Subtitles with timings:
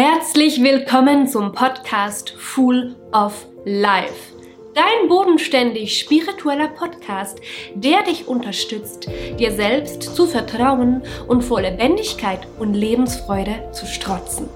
[0.00, 4.32] Herzlich willkommen zum Podcast Full of Life.
[4.72, 7.40] Dein bodenständig spiritueller Podcast,
[7.74, 9.08] der dich unterstützt,
[9.40, 14.48] dir selbst zu vertrauen und vor Lebendigkeit und Lebensfreude zu strotzen.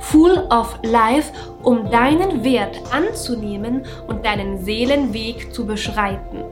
[0.00, 1.32] Full of Life,
[1.62, 6.44] um deinen Wert anzunehmen und deinen Seelenweg zu beschreiten.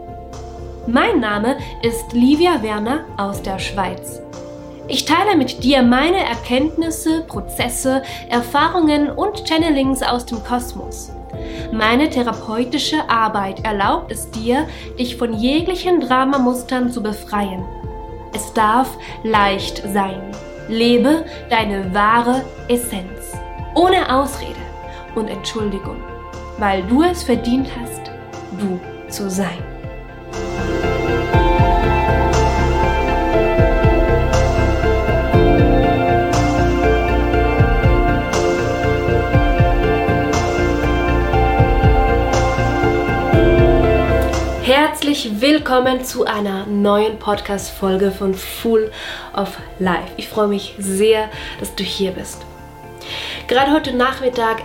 [0.87, 4.23] Mein Name ist Livia Werner aus der Schweiz.
[4.87, 11.11] Ich teile mit dir meine Erkenntnisse, Prozesse, Erfahrungen und Channelings aus dem Kosmos.
[11.73, 17.65] Meine therapeutische Arbeit erlaubt es dir, dich von jeglichen Dramamustern zu befreien.
[18.35, 18.89] Es darf
[19.23, 20.21] leicht sein.
[20.69, 23.33] Lebe deine wahre Essenz.
[23.75, 24.55] Ohne Ausrede
[25.15, 25.97] und Entschuldigung,
[26.59, 28.11] weil du es verdient hast,
[28.59, 29.74] du zu sein.
[45.15, 48.91] Herzlich willkommen zu einer neuen Podcast-Folge von Full
[49.37, 50.09] of Life.
[50.17, 52.45] Ich freue mich sehr, dass du hier bist.
[53.47, 54.63] Gerade heute Nachmittag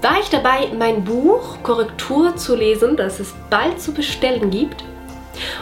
[0.00, 4.84] war ich dabei, mein Buch Korrektur zu lesen, das es bald zu bestellen gibt.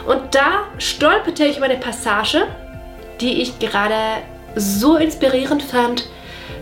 [0.05, 2.45] Und da stolperte ich über eine Passage,
[3.21, 4.21] die ich gerade
[4.55, 6.07] so inspirierend fand,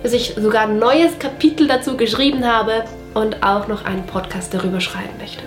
[0.04, 4.80] dass ich sogar ein neues Kapitel dazu geschrieben habe und auch noch einen Podcast darüber
[4.80, 5.44] schreiben möchte.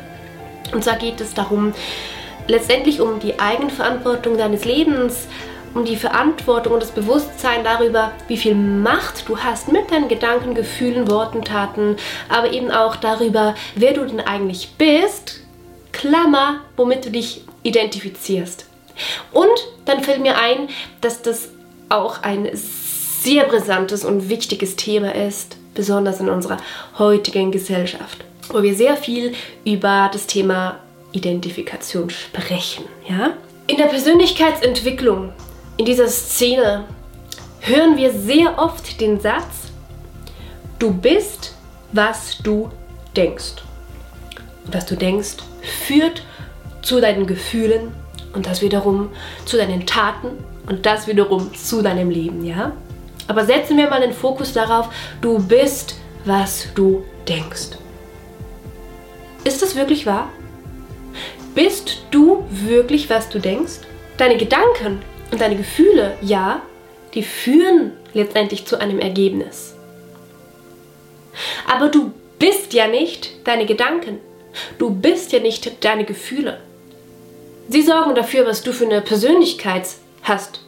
[0.72, 1.72] Und zwar geht es darum,
[2.46, 5.26] letztendlich um die Eigenverantwortung deines Lebens,
[5.74, 10.54] um die Verantwortung und das Bewusstsein darüber, wie viel Macht du hast mit deinen Gedanken,
[10.54, 11.96] Gefühlen, Worten, Taten,
[12.28, 15.40] aber eben auch darüber, wer du denn eigentlich bist,
[15.92, 18.66] Klammer, womit du dich identifizierst.
[19.32, 19.48] Und
[19.84, 20.68] dann fällt mir ein,
[21.00, 21.50] dass das
[21.88, 26.56] auch ein sehr brisantes und wichtiges Thema ist, besonders in unserer
[26.98, 29.34] heutigen Gesellschaft wo wir sehr viel
[29.64, 30.78] über das Thema
[31.12, 32.84] Identifikation sprechen.
[33.08, 33.34] Ja?
[33.66, 35.32] In der Persönlichkeitsentwicklung,
[35.76, 36.84] in dieser Szene,
[37.60, 39.70] hören wir sehr oft den Satz,
[40.78, 41.54] du bist,
[41.92, 42.70] was du
[43.16, 43.62] denkst.
[44.64, 45.36] Und was du denkst,
[45.86, 46.22] führt
[46.82, 47.92] zu deinen Gefühlen
[48.34, 49.10] und das wiederum
[49.44, 50.28] zu deinen Taten
[50.68, 52.72] und das wiederum zu deinem Leben, ja?
[53.26, 54.88] Aber setzen wir mal den Fokus darauf,
[55.20, 57.78] du bist, was du denkst.
[59.44, 60.30] Ist das wirklich wahr?
[61.54, 63.80] Bist du wirklich, was du denkst?
[64.18, 65.02] Deine Gedanken
[65.32, 66.62] und deine Gefühle, ja,
[67.14, 69.74] die führen letztendlich zu einem Ergebnis.
[71.66, 74.18] Aber du bist ja nicht deine Gedanken.
[74.78, 76.60] Du bist ja nicht deine Gefühle.
[77.68, 79.86] Sie sorgen dafür, was du für eine Persönlichkeit
[80.22, 80.60] hast,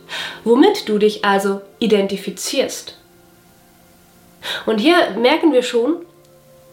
[0.45, 2.97] womit du dich also identifizierst.
[4.67, 6.05] Und hier merken wir schon,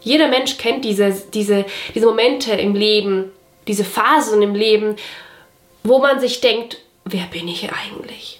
[0.02, 3.32] jeder Mensch kennt diese, diese, diese Momente im Leben,
[3.68, 4.96] diese Phasen im Leben,
[5.84, 8.40] wo man sich denkt, wer bin ich eigentlich?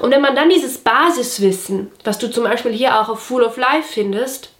[0.00, 3.56] Und wenn man dann dieses Basiswissen, was du zum Beispiel hier auch auf Full of
[3.56, 4.50] Life findest,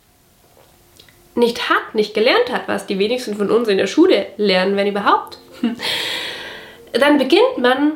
[1.35, 4.87] nicht hat, nicht gelernt hat, was die wenigsten von uns in der Schule lernen, wenn
[4.87, 5.39] überhaupt,
[6.93, 7.93] dann beginnt man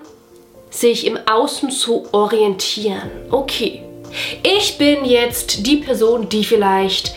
[0.70, 3.10] sich im Außen zu orientieren.
[3.30, 3.82] Okay,
[4.42, 7.14] ich bin jetzt die Person, die vielleicht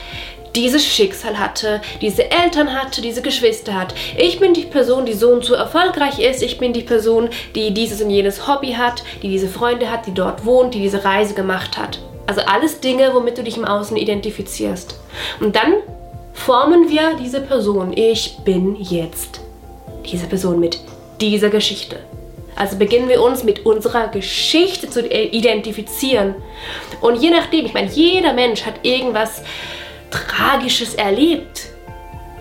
[0.56, 3.94] dieses Schicksal hatte, diese Eltern hatte, diese Geschwister hat.
[4.18, 6.42] Ich bin die Person, die so und so erfolgreich ist.
[6.42, 10.14] Ich bin die Person, die dieses und jenes Hobby hat, die diese Freunde hat, die
[10.14, 12.00] dort wohnt, die diese Reise gemacht hat.
[12.28, 15.00] Also alles Dinge, womit du dich im Außen identifizierst.
[15.40, 15.74] Und dann
[16.34, 17.94] formen wir diese Person.
[17.96, 19.42] Ich bin jetzt
[20.06, 20.80] diese Person mit
[21.20, 22.00] dieser Geschichte.
[22.56, 26.36] Also beginnen wir uns mit unserer Geschichte zu identifizieren.
[27.00, 29.42] Und je nachdem, ich meine, jeder Mensch hat irgendwas
[30.12, 31.70] Tragisches erlebt.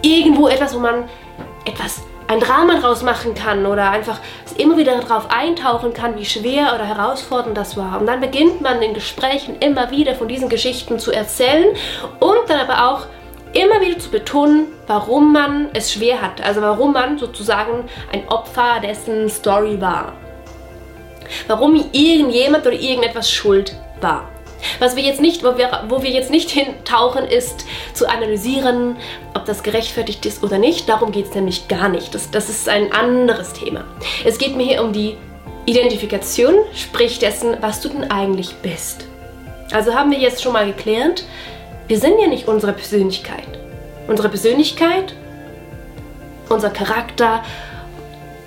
[0.02, 1.08] Irgendwo etwas, wo man
[1.64, 4.20] etwas, ein Drama draus machen kann oder einfach
[4.56, 8.00] immer wieder darauf eintauchen kann, wie schwer oder herausfordernd das war.
[8.00, 11.74] Und dann beginnt man in Gesprächen immer wieder von diesen Geschichten zu erzählen
[12.20, 13.06] und dann aber auch
[13.52, 16.40] immer wieder zu betonen, warum man es schwer hat.
[16.40, 20.12] Also warum man sozusagen ein Opfer dessen Story war.
[21.48, 24.28] Warum irgendjemand oder irgendetwas schuld war.
[24.78, 27.64] Was wir jetzt nicht, wo wir, wo wir jetzt nicht hintauchen, ist
[27.94, 28.96] zu analysieren,
[29.34, 30.88] ob das gerechtfertigt ist oder nicht.
[30.88, 32.14] Darum geht es nämlich gar nicht.
[32.14, 33.84] Das, das ist ein anderes Thema.
[34.24, 35.16] Es geht mir hier um die
[35.66, 39.06] Identifikation, sprich dessen, was du denn eigentlich bist.
[39.72, 41.24] Also haben wir jetzt schon mal geklärt,
[41.86, 43.58] wir sind ja nicht unsere Persönlichkeit.
[44.08, 45.14] Unsere Persönlichkeit,
[46.48, 47.44] unser Charakter,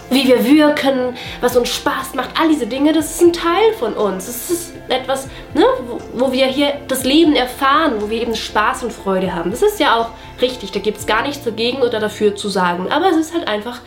[0.10, 3.94] wie wir wirken, was uns Spaß macht, all diese Dinge, das ist ein Teil von
[3.94, 4.26] uns.
[4.26, 8.84] Das ist etwas, ne, wo, wo wir hier das Leben erfahren, wo wir eben Spaß
[8.84, 9.52] und Freude haben.
[9.52, 10.10] Das ist ja auch
[10.42, 12.92] richtig, da gibt es gar nichts dagegen oder dafür zu sagen.
[12.92, 13.80] Aber es ist halt einfach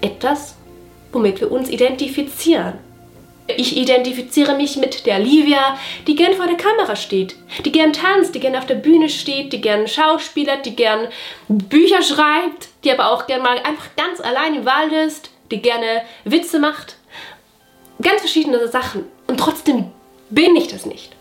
[0.00, 0.56] etwas,
[1.12, 2.74] womit wir uns identifizieren.
[3.56, 5.76] Ich identifiziere mich mit der Livia,
[6.06, 9.52] die gern vor der Kamera steht, die gern tanzt, die gern auf der Bühne steht,
[9.52, 11.08] die gern schauspielert, die gern
[11.48, 16.02] Bücher schreibt, die aber auch gern mal einfach ganz allein im Wald ist, die gerne
[16.24, 16.96] Witze macht.
[18.00, 19.04] Ganz verschiedene Sachen.
[19.30, 19.92] Und trotzdem
[20.28, 21.14] bin ich das nicht.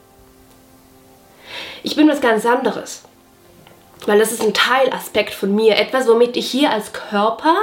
[1.84, 3.04] Ich bin was ganz anderes.
[4.08, 5.78] Weil das ist ein Teilaspekt von mir.
[5.78, 7.56] Etwas, womit ich hier als Körper,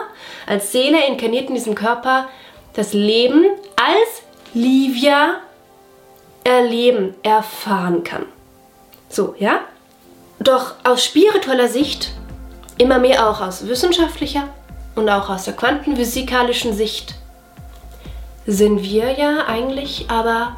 [0.46, 2.28] als Seele inkarniert in diesem Körper,
[2.75, 3.44] das Leben
[3.75, 4.22] als
[4.54, 5.40] Livia
[6.44, 8.26] erleben, erfahren kann.
[9.08, 9.62] So, ja?
[10.38, 12.12] Doch aus spiritueller Sicht,
[12.78, 14.49] immer mehr auch aus wissenschaftlicher
[14.94, 17.16] und auch aus der quantenphysikalischen Sicht,
[18.46, 20.56] sind wir ja eigentlich aber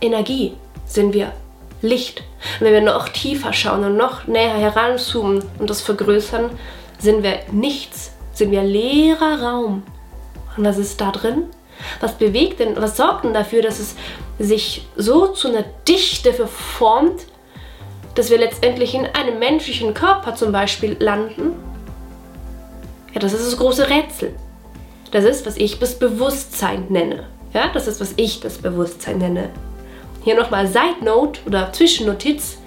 [0.00, 0.54] Energie,
[0.86, 1.32] sind wir
[1.80, 2.22] Licht.
[2.60, 6.50] Und wenn wir noch tiefer schauen und noch näher heranzoomen und das vergrößern,
[6.98, 9.82] sind wir nichts, sind wir leerer Raum.
[10.56, 11.44] Und was ist da drin?
[12.00, 13.96] Was bewegt denn, was sorgt denn dafür, dass es
[14.38, 17.26] sich so zu einer Dichte verformt,
[18.14, 21.54] dass wir letztendlich in einem menschlichen Körper zum Beispiel landen?
[23.14, 24.34] Ja, das ist das große Rätsel.
[25.12, 27.24] Das ist, was ich das Bewusstsein nenne.
[27.52, 29.50] Ja, das ist, was ich das Bewusstsein nenne.
[30.24, 32.58] Hier nochmal Side Note oder Zwischennotiz.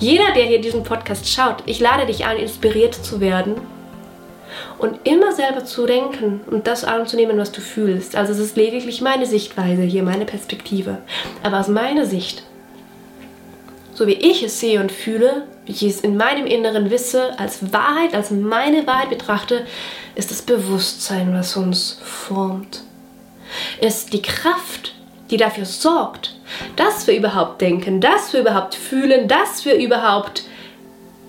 [0.00, 3.54] Jeder, der hier diesen Podcast schaut, ich lade dich ein, inspiriert zu werden
[4.78, 8.16] und immer selber zu denken und das anzunehmen, was du fühlst.
[8.16, 10.98] Also es ist lediglich meine Sichtweise hier, meine Perspektive.
[11.44, 12.42] Aber aus meiner Sicht,
[13.94, 17.72] so wie ich es sehe und fühle, wie ich es in meinem Inneren wisse, als
[17.72, 19.66] Wahrheit, als meine Wahrheit betrachte,
[20.14, 22.82] ist das Bewusstsein, was uns formt.
[23.80, 24.94] Ist die Kraft,
[25.30, 26.34] die dafür sorgt,
[26.76, 30.44] dass wir überhaupt denken, dass wir überhaupt fühlen, dass wir überhaupt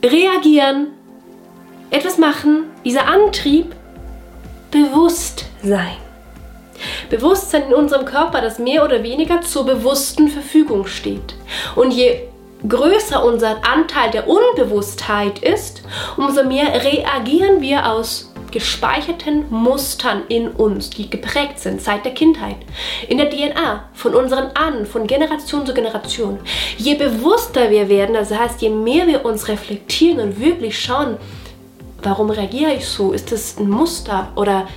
[0.04, 0.88] reagieren,
[1.92, 3.74] etwas machen, dieser Antrieb,
[4.72, 5.98] Bewusstsein.
[7.10, 11.36] Bewusstsein in unserem Körper, das mehr oder weniger zur bewussten Verfügung steht.
[11.76, 12.24] Und je
[12.68, 15.82] größer unser Anteil der Unbewusstheit ist,
[16.18, 22.56] umso mehr reagieren wir aus gespeicherten Mustern in uns, die geprägt sind seit der Kindheit,
[23.10, 26.40] in der DNA, von unseren Ahnen, von Generation zu Generation.
[26.78, 31.18] Je bewusster wir werden, das heißt, je mehr wir uns reflektieren und wirklich schauen,
[32.06, 33.14] Warum reagiere ich so?
[33.14, 34.68] Ist es ein Muster oder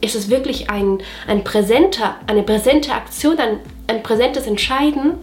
[0.00, 5.14] ist es wirklich ein, ein präsenter, eine präsente Aktion, ein, ein präsentes Entscheiden?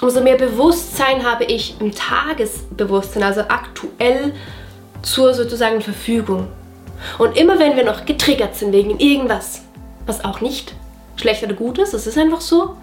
[0.00, 4.32] Umso mehr Bewusstsein habe ich im Tagesbewusstsein, also aktuell
[5.02, 6.48] zur sozusagen Verfügung.
[7.18, 9.62] Und immer wenn wir noch getriggert sind wegen irgendwas,
[10.06, 10.74] was auch nicht
[11.16, 12.76] schlecht oder gut ist, es ist einfach so,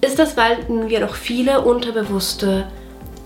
[0.00, 2.66] ist das, weil wir noch viele unterbewusste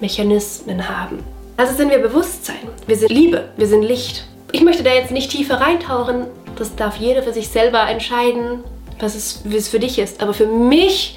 [0.01, 1.23] Mechanismen haben.
[1.57, 4.27] Also sind wir Bewusstsein, wir sind Liebe, wir sind Licht.
[4.53, 6.27] Ich möchte da jetzt nicht tiefer reintauchen,
[6.57, 8.65] das darf jeder für sich selber entscheiden,
[9.01, 10.23] was es, wie es für dich ist.
[10.23, 11.17] Aber für mich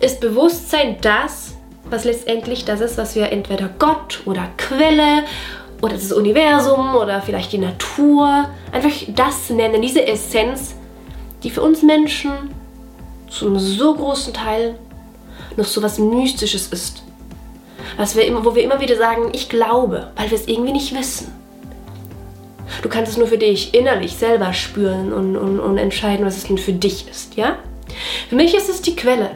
[0.00, 1.45] ist Bewusstsein das,
[1.90, 5.24] was letztendlich das ist, was wir entweder Gott oder Quelle
[5.82, 10.74] oder das Universum oder vielleicht die Natur einfach das nennen, diese Essenz,
[11.42, 12.32] die für uns Menschen
[13.28, 14.76] zum so großen Teil
[15.56, 17.02] noch so was Mystisches ist
[17.96, 20.94] was wir immer, wo wir immer wieder sagen, ich glaube, weil wir es irgendwie nicht
[20.94, 21.32] wissen.
[22.82, 26.44] Du kannst es nur für dich innerlich selber spüren und, und, und entscheiden, was es
[26.44, 27.58] denn für dich ist, ja?
[28.28, 29.30] Für mich ist es die Quelle.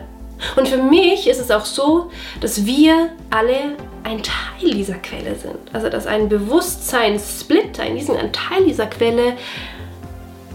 [0.57, 5.59] Und für mich ist es auch so, dass wir alle ein Teil dieser Quelle sind.
[5.73, 9.35] Also dass ein Bewusstseinssplitter in diesem ein Teil dieser Quelle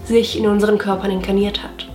[0.06, 1.88] sich in unseren Körpern inkarniert hat.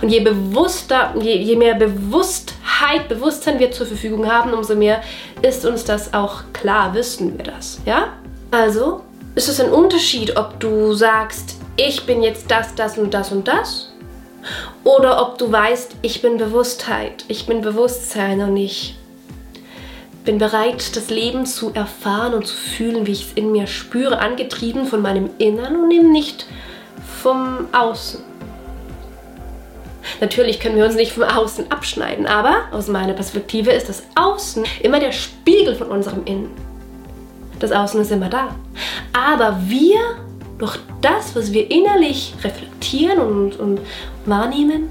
[0.00, 5.02] Und je bewusster, je, je mehr Bewusstheit, Bewusstsein wir zur Verfügung haben, umso mehr
[5.42, 7.80] ist uns das auch klar, wissen wir das.
[7.84, 8.12] Ja?
[8.50, 9.02] Also
[9.34, 13.48] ist es ein Unterschied, ob du sagst, ich bin jetzt das, das und das und
[13.48, 13.91] das.
[14.84, 18.96] Oder ob du weißt, ich bin Bewusstheit, ich bin Bewusstsein und ich
[20.24, 24.18] bin bereit, das Leben zu erfahren und zu fühlen, wie ich es in mir spüre,
[24.18, 26.46] angetrieben von meinem Innern und eben nicht
[27.20, 28.22] vom Außen.
[30.20, 34.64] Natürlich können wir uns nicht vom Außen abschneiden, aber aus meiner Perspektive ist das Außen
[34.82, 36.50] immer der Spiegel von unserem Innen.
[37.58, 38.54] Das Außen ist immer da.
[39.12, 39.98] Aber wir,
[40.62, 43.80] durch das, was wir innerlich reflektieren und, und
[44.26, 44.90] wahrnehmen,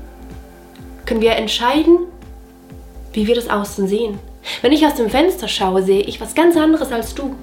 [1.06, 2.00] können wir entscheiden,
[3.14, 4.20] wie wir das Außen sehen.
[4.62, 7.38] Wenn ich aus dem Fenster schaue, sehe ich was ganz anderes als du.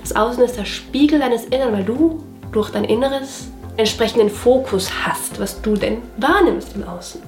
[0.00, 5.38] Das Außen ist der Spiegel deines Inneren, weil du durch dein Inneres entsprechenden Fokus hast,
[5.38, 7.20] was du denn wahrnimmst im Außen.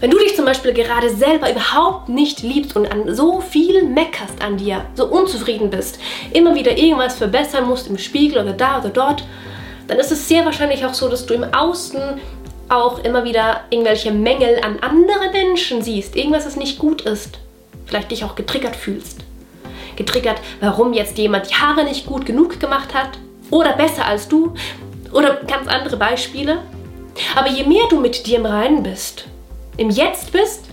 [0.00, 4.42] Wenn du dich zum Beispiel gerade selber überhaupt nicht liebst und an so viel meckerst
[4.42, 5.98] an dir, so unzufrieden bist,
[6.32, 9.24] immer wieder irgendwas verbessern musst im Spiegel oder da oder dort,
[9.88, 12.00] dann ist es sehr wahrscheinlich auch so, dass du im Außen
[12.70, 17.38] auch immer wieder irgendwelche Mängel an anderen Menschen siehst, irgendwas, das nicht gut ist.
[17.84, 19.18] Vielleicht dich auch getriggert fühlst.
[19.96, 23.18] Getriggert, warum jetzt jemand die Haare nicht gut genug gemacht hat
[23.50, 24.54] oder besser als du
[25.12, 26.62] oder ganz andere Beispiele.
[27.36, 29.26] Aber je mehr du mit dir im Reinen bist,
[29.76, 30.64] im Jetzt bist,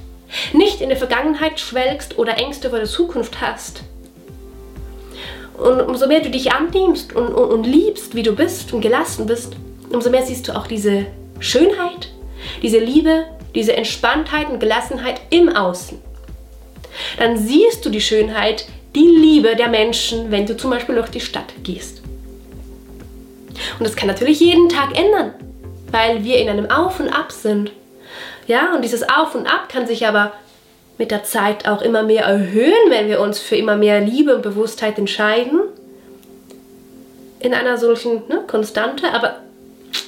[0.53, 3.83] nicht in der Vergangenheit schwelgst oder Ängste vor der Zukunft hast,
[5.57, 9.25] und umso mehr du dich annimmst und, und, und liebst, wie du bist und gelassen
[9.25, 9.55] bist,
[9.89, 11.07] umso mehr siehst du auch diese
[11.39, 12.09] Schönheit,
[12.61, 13.25] diese Liebe,
[13.55, 15.99] diese Entspanntheit und Gelassenheit im Außen.
[17.17, 21.19] Dann siehst du die Schönheit, die Liebe der Menschen, wenn du zum Beispiel durch die
[21.19, 22.01] Stadt gehst.
[23.79, 25.33] Und das kann natürlich jeden Tag ändern,
[25.91, 27.71] weil wir in einem Auf und Ab sind.
[28.47, 30.31] Ja, und dieses Auf und Ab kann sich aber
[30.97, 34.41] mit der Zeit auch immer mehr erhöhen, wenn wir uns für immer mehr Liebe und
[34.41, 35.59] Bewusstheit entscheiden.
[37.39, 39.41] In einer solchen ne, Konstante, aber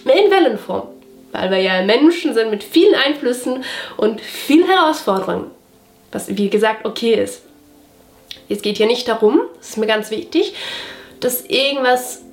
[0.05, 0.87] mehr in Wellenform.
[1.31, 3.63] Weil wir ja Menschen sind mit vielen Einflüssen
[3.97, 5.51] und vielen Herausforderungen.
[6.11, 7.43] Was, wie gesagt, okay ist.
[8.47, 10.55] Es geht hier nicht darum, das ist mir ganz wichtig,
[11.19, 12.23] dass irgendwas,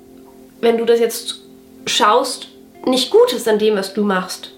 [0.63, 1.41] wenn du das jetzt
[1.85, 2.49] schaust,
[2.87, 4.56] nicht gut ist an dem, was du machst.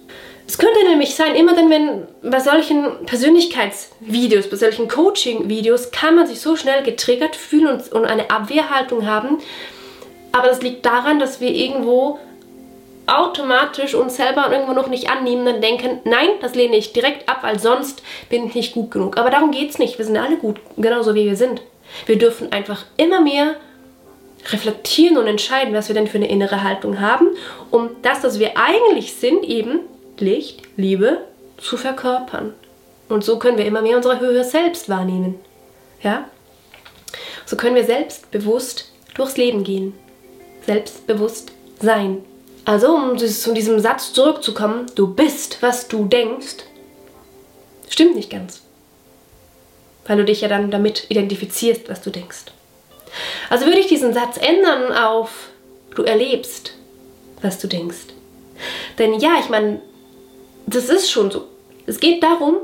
[0.48, 6.26] Es könnte nämlich sein, immer dann, wenn bei solchen Persönlichkeitsvideos, bei solchen Coaching-Videos, kann man
[6.26, 9.38] sich so schnell getriggert fühlen und, und eine Abwehrhaltung haben.
[10.32, 12.18] Aber das liegt daran, dass wir irgendwo
[13.06, 17.40] automatisch uns selber irgendwo noch nicht annehmen und denken, nein, das lehne ich direkt ab,
[17.42, 19.18] weil sonst bin ich nicht gut genug.
[19.18, 19.98] Aber darum geht es nicht.
[19.98, 21.60] Wir sind alle gut, genauso wie wir sind.
[22.06, 23.56] Wir dürfen einfach immer mehr
[24.50, 27.28] reflektieren und entscheiden, was wir denn für eine innere Haltung haben,
[27.70, 29.80] um das, was wir eigentlich sind, eben
[30.20, 31.18] Licht, Liebe
[31.56, 32.54] zu verkörpern.
[33.08, 35.36] Und so können wir immer mehr unsere Höhe selbst wahrnehmen.
[36.02, 36.28] Ja?
[37.46, 39.94] So können wir selbstbewusst durchs Leben gehen.
[40.66, 42.18] Selbstbewusst sein.
[42.64, 46.56] Also, um zu diesem Satz zurückzukommen, du bist, was du denkst,
[47.88, 48.62] stimmt nicht ganz.
[50.06, 52.44] Weil du dich ja dann damit identifizierst, was du denkst.
[53.48, 55.48] Also würde ich diesen Satz ändern auf
[55.94, 56.74] du erlebst,
[57.40, 58.06] was du denkst.
[58.98, 59.80] Denn ja, ich meine,
[60.74, 61.48] das ist schon so.
[61.86, 62.56] Es geht darum,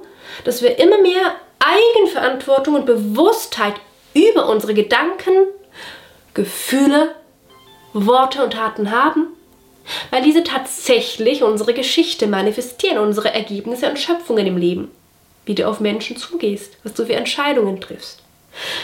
[0.44, 3.74] dass wir immer mehr Eigenverantwortung und Bewusstheit
[4.12, 5.32] über unsere Gedanken,
[6.34, 7.14] Gefühle,
[7.92, 9.28] Worte und Taten haben,
[10.10, 14.90] weil diese tatsächlich unsere Geschichte manifestieren, unsere Ergebnisse und Schöpfungen im Leben.
[15.46, 18.20] Wie du auf Menschen zugehst, was du für Entscheidungen triffst.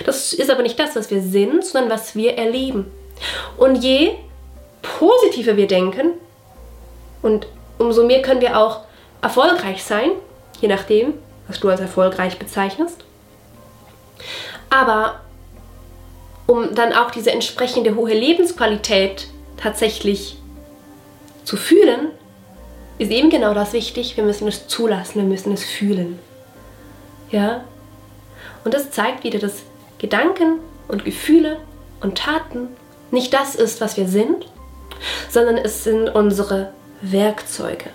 [0.04, 2.90] Das ist aber nicht das, was wir sind, sondern was wir erleben.
[3.56, 4.12] Und je
[4.82, 6.12] positiver wir denken,
[7.22, 7.46] und
[7.78, 8.80] umso mehr können wir auch
[9.22, 10.10] erfolgreich sein,
[10.60, 11.14] je nachdem,
[11.48, 13.04] was du als erfolgreich bezeichnest.
[14.68, 15.20] Aber
[16.46, 20.36] um dann auch diese entsprechende hohe Lebensqualität tatsächlich
[21.44, 22.08] zu fühlen,
[22.98, 24.16] ist eben genau das wichtig.
[24.16, 26.18] Wir müssen es zulassen, wir müssen es fühlen.
[27.30, 27.64] Ja?
[28.64, 29.62] Und das zeigt wieder, dass
[29.98, 30.58] Gedanken
[30.88, 31.58] und Gefühle
[32.00, 32.68] und Taten
[33.10, 34.46] nicht das ist, was wir sind,
[35.30, 37.90] sondern es sind unsere Werkzeuge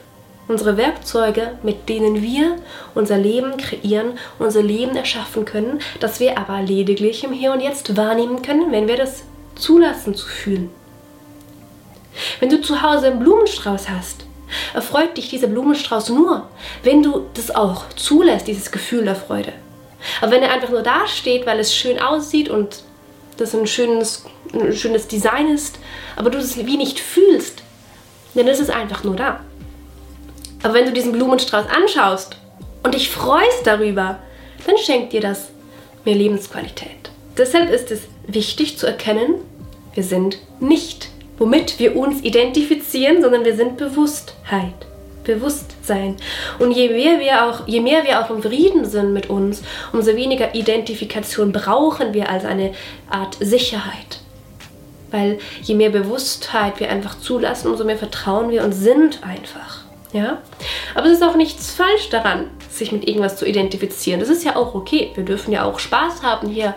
[0.48, 2.58] unsere Werkzeuge, mit denen wir
[2.94, 7.98] unser Leben kreieren, unser Leben erschaffen können, das wir aber lediglich im Hier und Jetzt
[7.98, 9.24] wahrnehmen können, wenn wir das
[9.56, 10.70] zulassen zu fühlen.
[12.40, 14.26] Wenn du zu Hause einen Blumenstrauß hast,
[14.74, 16.48] erfreut dich dieser Blumenstrauß nur,
[16.84, 19.54] wenn du das auch zulässt, dieses Gefühl der Freude.
[20.22, 22.84] Aber wenn er einfach nur da steht, weil es schön aussieht und
[23.38, 25.80] das ein schönes, ein schönes Design ist,
[26.16, 27.64] aber du das wie nicht fühlst,
[28.36, 29.40] dann ist es einfach nur da.
[30.66, 32.38] Aber wenn du diesen Blumenstrauß anschaust
[32.82, 34.18] und dich freust darüber,
[34.66, 35.50] dann schenkt dir das
[36.06, 37.12] mehr Lebensqualität.
[37.38, 39.36] Deshalb ist es wichtig zu erkennen,
[39.94, 44.74] wir sind nicht, womit wir uns identifizieren, sondern wir sind Bewusstheit.
[45.24, 46.16] Bewusstsein.
[46.58, 49.62] Und je mehr wir auch, je mehr wir auch im Frieden sind mit uns,
[49.94, 52.74] umso weniger Identifikation brauchen wir als eine
[53.08, 54.20] Art Sicherheit.
[55.12, 59.86] Weil je mehr Bewusstheit wir einfach zulassen, umso mehr vertrauen wir und sind einfach.
[60.14, 60.42] Ja?
[60.94, 64.20] Aber es ist auch nichts falsch daran, sich mit irgendwas zu identifizieren.
[64.20, 65.12] Das ist ja auch okay.
[65.16, 66.74] Wir dürfen ja auch Spaß haben, hier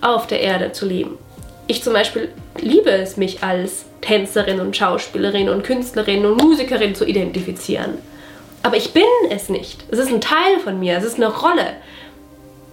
[0.00, 1.18] auf der Erde zu leben.
[1.66, 2.28] Ich zum Beispiel
[2.60, 7.98] liebe es, mich als Tänzerin und Schauspielerin und Künstlerin und Musikerin zu identifizieren.
[8.62, 9.84] Aber ich bin es nicht.
[9.90, 10.96] Es ist ein Teil von mir.
[10.96, 11.74] Es ist eine Rolle.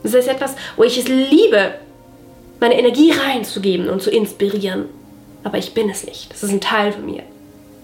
[0.03, 1.75] Es ist etwas, wo ich es liebe,
[2.59, 4.85] meine Energie reinzugeben und zu inspirieren.
[5.43, 6.33] Aber ich bin es nicht.
[6.33, 7.23] Es ist ein Teil von mir.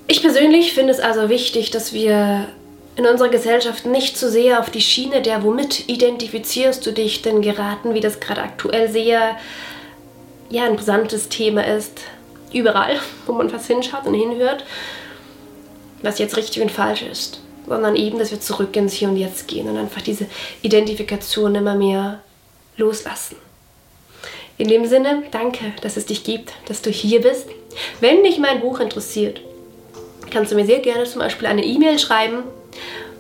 [0.07, 2.47] Ich persönlich finde es also wichtig, dass wir
[2.95, 7.41] in unserer Gesellschaft nicht zu sehr auf die Schiene der, womit identifizierst du dich denn
[7.41, 9.35] geraten, wie das gerade aktuell sehr
[10.49, 11.99] ja, ein brisantes Thema ist.
[12.53, 14.63] Überall, wo man was hinschaut und hinhört,
[16.03, 17.41] was jetzt richtig und falsch ist.
[17.67, 20.27] Sondern eben, dass wir zurück ins Hier und Jetzt gehen und einfach diese
[20.61, 22.21] Identifikation immer mehr
[22.77, 23.37] loslassen.
[24.57, 27.49] In dem Sinne, danke, dass es dich gibt, dass du hier bist.
[27.99, 29.41] Wenn dich mein Buch interessiert,
[30.35, 32.39] kannst du mir sehr gerne zum Beispiel eine E-Mail schreiben,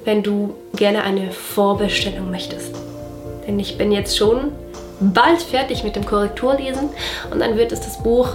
[0.03, 2.75] wenn du gerne eine Vorbestellung möchtest.
[3.47, 4.51] Denn ich bin jetzt schon
[4.99, 6.89] bald fertig mit dem Korrekturlesen
[7.31, 8.27] und dann wird es das Buch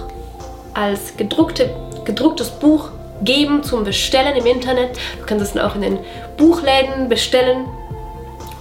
[0.73, 1.69] als gedruckte,
[2.05, 2.89] gedrucktes Buch
[3.23, 4.97] geben zum Bestellen im Internet.
[5.19, 5.99] Du kannst es dann auch in den
[6.37, 7.65] Buchläden bestellen.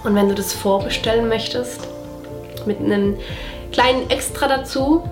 [0.05, 1.89] Und wenn du das vorbestellen möchtest,
[2.67, 3.17] mit einem
[3.73, 5.03] kleinen Extra dazu,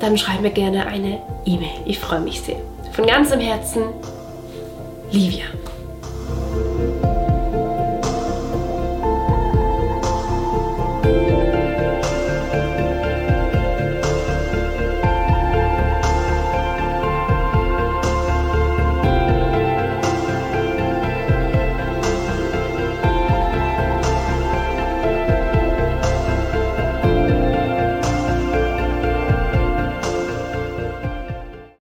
[0.00, 1.80] dann schreib mir gerne eine E-Mail.
[1.86, 2.56] Ich freue mich sehr.
[2.92, 3.84] Von ganzem Herzen,
[5.12, 5.63] Livia.